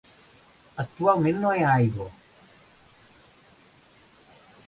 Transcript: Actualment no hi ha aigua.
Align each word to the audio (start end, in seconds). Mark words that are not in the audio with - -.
Actualment 0.83 1.37
no 1.43 1.51
hi 1.57 1.61
ha 1.67 1.75
aigua. 1.83 2.07